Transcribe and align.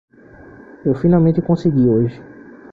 Eu 0.83 0.95
finalmente 0.95 1.43
consegui 1.47 1.87
hoje. 1.87 2.19